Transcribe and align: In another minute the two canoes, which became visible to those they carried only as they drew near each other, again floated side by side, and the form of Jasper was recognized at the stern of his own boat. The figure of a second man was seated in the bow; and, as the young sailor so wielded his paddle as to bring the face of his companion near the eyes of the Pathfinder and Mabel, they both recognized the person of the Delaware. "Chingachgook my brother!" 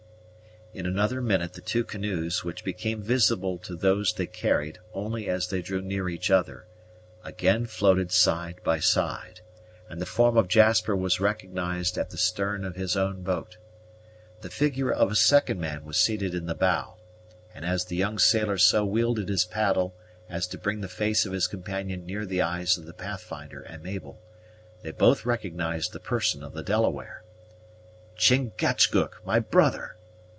In 0.73 0.85
another 0.85 1.19
minute 1.21 1.51
the 1.51 1.59
two 1.59 1.83
canoes, 1.83 2.45
which 2.45 2.63
became 2.63 3.01
visible 3.01 3.57
to 3.57 3.75
those 3.75 4.13
they 4.13 4.25
carried 4.25 4.79
only 4.93 5.27
as 5.27 5.49
they 5.49 5.61
drew 5.61 5.81
near 5.81 6.07
each 6.07 6.31
other, 6.31 6.65
again 7.25 7.65
floated 7.65 8.09
side 8.09 8.61
by 8.63 8.79
side, 8.79 9.41
and 9.89 9.99
the 9.99 10.05
form 10.05 10.37
of 10.37 10.47
Jasper 10.47 10.95
was 10.95 11.19
recognized 11.19 11.97
at 11.97 12.09
the 12.09 12.17
stern 12.17 12.63
of 12.63 12.77
his 12.77 12.95
own 12.95 13.21
boat. 13.21 13.57
The 14.39 14.49
figure 14.49 14.89
of 14.89 15.11
a 15.11 15.15
second 15.15 15.59
man 15.59 15.83
was 15.83 15.97
seated 15.97 16.33
in 16.33 16.45
the 16.45 16.55
bow; 16.55 16.95
and, 17.53 17.65
as 17.65 17.83
the 17.83 17.97
young 17.97 18.17
sailor 18.17 18.57
so 18.57 18.85
wielded 18.85 19.27
his 19.27 19.43
paddle 19.43 19.93
as 20.29 20.47
to 20.47 20.57
bring 20.57 20.79
the 20.79 20.87
face 20.87 21.25
of 21.25 21.33
his 21.33 21.47
companion 21.47 22.05
near 22.05 22.25
the 22.25 22.41
eyes 22.41 22.77
of 22.77 22.85
the 22.85 22.93
Pathfinder 22.93 23.59
and 23.61 23.83
Mabel, 23.83 24.21
they 24.83 24.91
both 24.91 25.25
recognized 25.25 25.91
the 25.91 25.99
person 25.99 26.41
of 26.41 26.53
the 26.53 26.63
Delaware. 26.63 27.23
"Chingachgook 28.15 29.19
my 29.25 29.37
brother!" 29.37 29.97